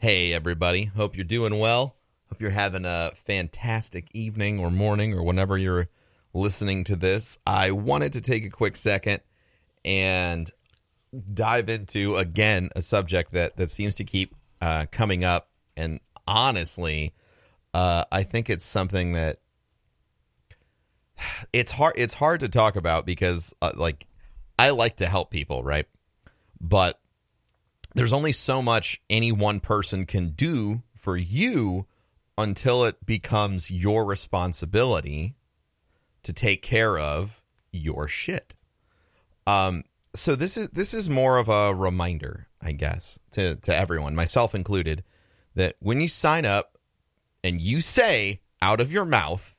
Hey, 0.00 0.32
everybody. 0.32 0.84
Hope 0.84 1.16
you're 1.16 1.24
doing 1.24 1.58
well. 1.58 1.96
Hope 2.28 2.40
you're 2.40 2.50
having 2.50 2.84
a 2.84 3.10
fantastic 3.16 4.06
evening 4.14 4.60
or 4.60 4.70
morning 4.70 5.12
or 5.12 5.24
whenever 5.24 5.58
you're 5.58 5.88
listening 6.32 6.84
to 6.84 6.94
this. 6.94 7.36
I 7.44 7.72
wanted 7.72 8.12
to 8.12 8.20
take 8.20 8.44
a 8.44 8.48
quick 8.48 8.76
second 8.76 9.22
and 9.84 10.48
dive 11.34 11.68
into, 11.68 12.14
again, 12.14 12.70
a 12.76 12.80
subject 12.80 13.32
that, 13.32 13.56
that 13.56 13.70
seems 13.70 13.96
to 13.96 14.04
keep 14.04 14.36
uh, 14.62 14.86
coming 14.92 15.24
up. 15.24 15.48
And 15.76 15.98
honestly, 16.28 17.12
uh, 17.74 18.04
I 18.12 18.22
think 18.22 18.48
it's 18.48 18.64
something 18.64 19.14
that 19.14 19.40
it's 21.52 21.72
hard 21.72 21.94
it's 21.96 22.14
hard 22.14 22.38
to 22.38 22.48
talk 22.48 22.76
about 22.76 23.04
because 23.04 23.52
uh, 23.60 23.72
like 23.74 24.06
I 24.60 24.70
like 24.70 24.98
to 24.98 25.06
help 25.06 25.32
people, 25.32 25.64
right? 25.64 25.86
But 26.60 27.00
there's 27.98 28.12
only 28.12 28.30
so 28.30 28.62
much 28.62 29.00
any 29.10 29.32
one 29.32 29.58
person 29.58 30.06
can 30.06 30.28
do 30.28 30.82
for 30.94 31.16
you 31.16 31.86
until 32.36 32.84
it 32.84 33.04
becomes 33.04 33.72
your 33.72 34.04
responsibility 34.04 35.34
to 36.22 36.32
take 36.32 36.62
care 36.62 36.96
of 36.96 37.42
your 37.72 38.06
shit. 38.06 38.54
Um 39.48 39.82
so 40.14 40.36
this 40.36 40.56
is 40.56 40.68
this 40.68 40.94
is 40.94 41.10
more 41.10 41.38
of 41.38 41.48
a 41.48 41.74
reminder, 41.74 42.46
I 42.62 42.72
guess, 42.72 43.18
to 43.32 43.56
to 43.56 43.74
everyone, 43.74 44.14
myself 44.14 44.54
included, 44.54 45.02
that 45.56 45.74
when 45.80 46.00
you 46.00 46.06
sign 46.06 46.44
up 46.44 46.78
and 47.42 47.60
you 47.60 47.80
say 47.80 48.42
out 48.62 48.80
of 48.80 48.92
your 48.92 49.04
mouth, 49.04 49.58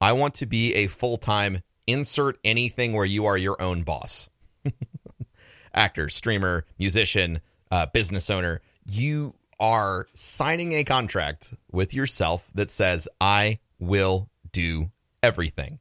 I 0.00 0.12
want 0.12 0.34
to 0.34 0.46
be 0.46 0.74
a 0.74 0.86
full-time 0.86 1.62
insert 1.88 2.38
anything 2.44 2.92
where 2.92 3.04
you 3.04 3.26
are 3.26 3.36
your 3.36 3.60
own 3.60 3.82
boss. 3.82 4.28
Actor, 5.74 6.08
streamer, 6.08 6.66
musician, 6.78 7.40
uh, 7.74 7.86
business 7.86 8.30
owner, 8.30 8.60
you 8.86 9.34
are 9.58 10.06
signing 10.14 10.74
a 10.74 10.84
contract 10.84 11.52
with 11.72 11.92
yourself 11.92 12.48
that 12.54 12.70
says, 12.70 13.08
I 13.20 13.58
will 13.80 14.30
do 14.52 14.92
everything. 15.24 15.80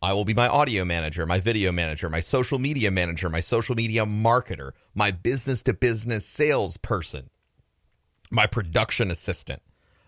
I 0.00 0.14
will 0.14 0.24
be 0.24 0.32
my 0.32 0.48
audio 0.48 0.86
manager, 0.86 1.26
my 1.26 1.40
video 1.40 1.72
manager, 1.72 2.08
my 2.08 2.20
social 2.20 2.58
media 2.58 2.90
manager, 2.90 3.28
my 3.28 3.40
social 3.40 3.74
media 3.74 4.06
marketer, 4.06 4.70
my 4.94 5.10
business 5.10 5.62
to 5.64 5.74
business 5.74 6.24
salesperson, 6.24 7.28
my 8.30 8.46
production 8.46 9.10
assistant. 9.10 9.60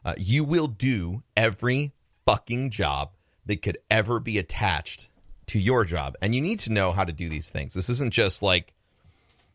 Uh, 0.03 0.15
you 0.17 0.45
will 0.45 0.67
do 0.67 1.23
every 1.37 1.93
fucking 2.25 2.71
job 2.71 3.11
that 3.45 3.61
could 3.61 3.77
ever 3.91 4.19
be 4.19 4.39
attached 4.39 5.11
to 5.49 5.59
your 5.59 5.85
job. 5.85 6.15
And 6.23 6.35
you 6.35 6.41
need 6.41 6.61
to 6.61 6.73
know 6.73 6.93
how 6.93 7.05
to 7.05 7.13
do 7.13 7.29
these 7.29 7.51
things. 7.51 7.75
This 7.75 7.91
isn't 7.91 8.15
just 8.15 8.43
like 8.43 8.73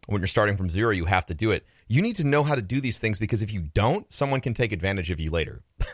when 0.07 0.21
you're 0.21 0.27
starting 0.27 0.57
from 0.57 0.69
zero, 0.69 0.91
you 0.91 1.05
have 1.05 1.25
to 1.27 1.33
do 1.33 1.51
it. 1.51 1.65
You 1.87 2.01
need 2.01 2.15
to 2.17 2.23
know 2.23 2.43
how 2.43 2.55
to 2.55 2.61
do 2.61 2.79
these 2.79 2.99
things 2.99 3.19
because 3.19 3.41
if 3.41 3.51
you 3.51 3.61
don't, 3.61 4.11
someone 4.11 4.41
can 4.41 4.53
take 4.53 4.71
advantage 4.71 5.11
of 5.11 5.19
you 5.19 5.31
later. 5.31 5.63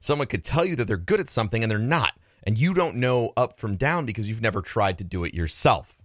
someone 0.00 0.26
could 0.28 0.44
tell 0.44 0.64
you 0.64 0.76
that 0.76 0.86
they're 0.86 0.96
good 0.96 1.20
at 1.20 1.30
something 1.30 1.62
and 1.62 1.70
they're 1.70 1.78
not. 1.78 2.12
And 2.44 2.56
you 2.56 2.72
don't 2.72 2.96
know 2.96 3.32
up 3.36 3.58
from 3.58 3.76
down 3.76 4.06
because 4.06 4.28
you've 4.28 4.42
never 4.42 4.62
tried 4.62 4.98
to 4.98 5.04
do 5.04 5.24
it 5.24 5.34
yourself. 5.34 5.96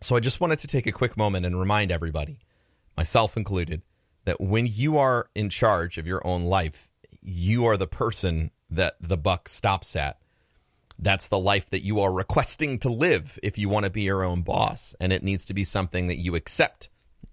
So 0.00 0.16
I 0.16 0.20
just 0.20 0.40
wanted 0.40 0.58
to 0.60 0.66
take 0.66 0.86
a 0.86 0.92
quick 0.92 1.16
moment 1.16 1.46
and 1.46 1.58
remind 1.58 1.92
everybody, 1.92 2.38
myself 2.96 3.36
included, 3.36 3.82
that 4.24 4.40
when 4.40 4.66
you 4.66 4.98
are 4.98 5.28
in 5.34 5.48
charge 5.48 5.98
of 5.98 6.06
your 6.06 6.24
own 6.26 6.44
life, 6.44 6.90
you 7.20 7.66
are 7.66 7.76
the 7.76 7.86
person 7.86 8.50
that 8.70 8.94
the 9.00 9.16
buck 9.16 9.48
stops 9.48 9.94
at. 9.94 10.18
That's 11.02 11.26
the 11.26 11.38
life 11.38 11.68
that 11.70 11.82
you 11.82 12.00
are 12.00 12.12
requesting 12.12 12.78
to 12.78 12.88
live 12.88 13.36
if 13.42 13.58
you 13.58 13.68
want 13.68 13.84
to 13.84 13.90
be 13.90 14.02
your 14.02 14.22
own 14.24 14.42
boss. 14.42 14.94
And 15.00 15.12
it 15.12 15.24
needs 15.24 15.46
to 15.46 15.54
be 15.54 15.64
something 15.64 16.06
that 16.06 16.18
you 16.18 16.36
accept 16.36 16.90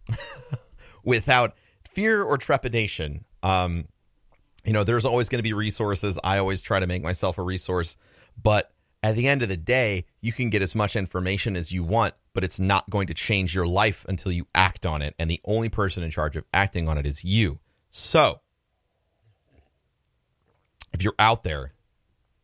without 1.03 1.53
fear 1.87 2.23
or 2.23 2.39
trepidation. 2.39 3.25
Um, 3.43 3.87
you 4.65 4.73
know, 4.73 4.83
there's 4.83 5.05
always 5.05 5.29
going 5.29 5.37
to 5.37 5.43
be 5.43 5.53
resources. 5.53 6.17
I 6.23 6.39
always 6.39 6.63
try 6.63 6.79
to 6.79 6.87
make 6.87 7.03
myself 7.03 7.37
a 7.37 7.43
resource. 7.43 7.95
But 8.41 8.71
at 9.03 9.15
the 9.15 9.27
end 9.27 9.43
of 9.43 9.49
the 9.49 9.57
day, 9.57 10.05
you 10.19 10.33
can 10.33 10.49
get 10.49 10.63
as 10.63 10.73
much 10.73 10.95
information 10.95 11.55
as 11.55 11.71
you 11.71 11.83
want, 11.83 12.15
but 12.33 12.43
it's 12.43 12.59
not 12.59 12.89
going 12.89 13.05
to 13.07 13.13
change 13.13 13.53
your 13.53 13.67
life 13.67 14.03
until 14.09 14.31
you 14.31 14.47
act 14.55 14.87
on 14.87 15.03
it. 15.03 15.13
And 15.19 15.29
the 15.29 15.41
only 15.45 15.69
person 15.69 16.01
in 16.01 16.09
charge 16.09 16.35
of 16.35 16.43
acting 16.51 16.89
on 16.89 16.97
it 16.97 17.05
is 17.05 17.23
you. 17.23 17.59
So, 17.91 18.41
if 20.91 21.03
you're 21.03 21.13
out 21.19 21.43
there 21.43 21.73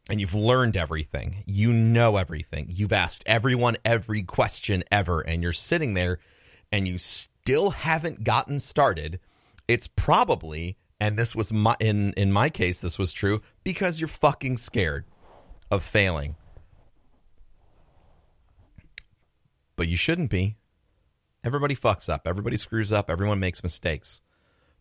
and 0.09 0.21
you've 0.21 0.35
learned 0.35 0.77
everything, 0.77 1.43
you 1.45 1.73
know 1.73 2.17
everything, 2.17 2.67
you've 2.69 2.93
asked 2.93 3.23
everyone 3.25 3.77
every 3.83 4.23
question 4.23 4.83
ever, 4.91 5.21
and 5.21 5.41
you're 5.41 5.53
sitting 5.53 5.93
there 5.93 6.19
and 6.71 6.87
you 6.87 6.97
still 6.97 7.71
haven't 7.71 8.23
gotten 8.23 8.59
started, 8.59 9.19
it's 9.67 9.87
probably, 9.87 10.77
and 10.99 11.17
this 11.17 11.35
was 11.35 11.51
my 11.51 11.75
in 11.79 12.13
in 12.13 12.31
my 12.31 12.49
case, 12.49 12.79
this 12.79 12.99
was 12.99 13.13
true 13.13 13.41
because 13.63 13.99
you're 13.99 14.07
fucking 14.07 14.57
scared 14.57 15.05
of 15.71 15.83
failing. 15.83 16.35
But 19.75 19.87
you 19.87 19.97
shouldn't 19.97 20.29
be. 20.29 20.55
Everybody 21.43 21.75
fucks 21.75 22.09
up. 22.09 22.27
Everybody 22.27 22.57
screws 22.57 22.93
up. 22.93 23.09
Everyone 23.09 23.39
makes 23.39 23.61
mistakes. 23.61 24.21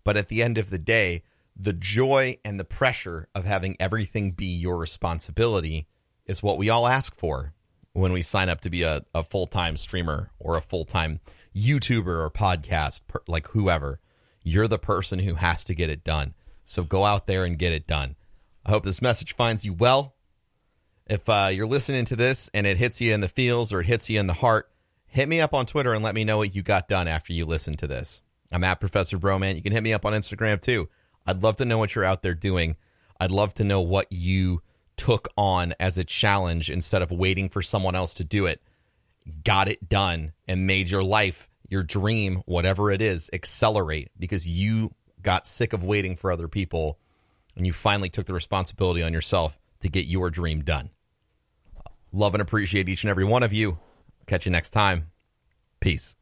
But 0.05 0.17
at 0.17 0.29
the 0.29 0.43
end 0.43 0.57
of 0.57 0.71
the 0.71 0.79
day, 0.79 1.23
the 1.57 1.73
joy 1.73 2.39
and 2.45 2.59
the 2.59 2.65
pressure 2.65 3.29
of 3.35 3.45
having 3.45 3.77
everything 3.79 4.33
be 4.33 4.47
your 4.47 4.77
responsibility 4.79 5.87
is 6.27 6.43
what 6.43 6.59
we 6.59 6.69
all 6.69 6.87
ask 6.87 7.15
for 7.15 7.53
when 7.93 8.13
we 8.13 8.23
sign 8.23 8.49
up 8.49 8.61
to 8.63 8.71
be 8.71 8.83
a, 8.83 9.05
a 9.15 9.23
full 9.23 9.47
time 9.47 9.77
streamer 9.77 10.31
or 10.39 10.57
a 10.57 10.63
full 10.63 10.85
time 10.85 11.21
YouTuber 11.57 12.07
or 12.07 12.31
podcast, 12.31 13.03
per, 13.07 13.23
like 13.29 13.49
whoever. 13.49 14.01
You're 14.43 14.69
the 14.69 14.79
person 14.79 15.21
who 15.21 15.35
has 15.35 15.65
to 15.65 15.75
get 15.75 15.91
it 15.91 16.05
done. 16.05 16.35
So 16.65 16.83
go 16.83 17.05
out 17.05 17.27
there 17.27 17.45
and 17.45 17.59
get 17.59 17.73
it 17.73 17.87
done. 17.87 18.17
I 18.67 18.71
hope 18.71 18.85
this 18.85 19.03
message 19.03 19.35
finds 19.35 19.65
you 19.65 19.73
well. 19.73 20.15
If 21.07 21.29
uh, 21.29 21.51
you're 21.53 21.67
listening 21.67 22.07
to 22.07 22.17
this 22.17 22.51
and 22.53 22.67
it 22.67 22.79
hits 22.79 23.01
you 23.01 23.13
in 23.13 23.21
the 23.21 23.29
feels 23.29 23.73
or 23.73 23.81
it 23.81 23.87
hits 23.87 24.09
you 24.11 24.19
in 24.19 24.27
the 24.27 24.33
heart, 24.33 24.71
hit 25.07 25.29
me 25.29 25.41
up 25.41 25.55
on 25.55 25.67
Twitter 25.67 25.95
and 25.95 26.03
let 26.03 26.15
me 26.15 26.25
know 26.25 26.39
what 26.39 26.55
you 26.55 26.63
got 26.63 26.89
done 26.89 27.07
after 27.07 27.33
you 27.33 27.47
listen 27.47 27.77
to 27.77 27.87
this. 27.87 28.23
I'm 28.51 28.65
at 28.65 28.81
Professor 28.81 29.19
Broman. 29.19 29.57
You 29.57 29.63
can 29.63 29.73
hit 29.73 29.83
me 29.83 29.93
up 29.93 30.05
on 30.05 30.13
Instagram 30.13 30.61
too. 30.61 30.89
I'd 31.27 31.43
love 31.43 31.57
to 31.57 31.65
know 31.65 31.79
what 31.79 31.95
you're 31.95 32.05
out 32.05 32.23
there 32.23 32.35
doing. 32.35 32.77
I'd 33.19 33.31
love 33.31 33.55
to 33.55 33.65
know 33.65 33.81
what 33.81 34.07
you 34.11 34.63
took 34.97 35.29
on 35.37 35.75
as 35.81 35.99
a 35.99 36.05
challenge 36.05 36.71
instead 36.71 37.03
of 37.03 37.11
waiting 37.11 37.49
for 37.49 37.63
someone 37.63 37.95
else 37.95 38.15
to 38.15 38.25
do 38.25 38.47
it. 38.47 38.63
Got 39.45 39.69
it 39.69 39.89
done 39.89 40.33
and 40.47 40.67
made 40.67 40.91
your 40.91 41.03
life, 41.03 41.49
your 41.69 41.83
dream, 41.83 42.43
whatever 42.47 42.91
it 42.91 43.01
is, 43.01 43.31
accelerate 43.33 44.11
because 44.19 44.47
you 44.47 44.91
got 45.23 45.47
sick 45.47 45.73
of 45.73 45.83
waiting 45.83 46.17
for 46.17 46.31
other 46.31 46.49
people 46.49 46.99
and 47.57 47.67
you 47.67 47.73
finally 47.73 48.11
took 48.11 48.27
the 48.27 48.35
responsibility 48.35 49.03
on 49.03 49.13
yourself 49.13 49.59
to 49.81 49.89
get 49.89 50.07
your 50.07 50.31
dream 50.31 50.63
done. 50.63 50.91
Love 52.13 52.35
and 52.35 52.43
appreciate 52.43 52.89
each 52.89 53.03
and 53.03 53.11
every 53.11 53.25
one 53.25 53.43
of 53.43 53.53
you. 53.53 53.79
Catch 54.27 54.47
you 54.47 54.53
next 54.53 54.71
time. 54.71 55.11
Peace. 55.81 56.15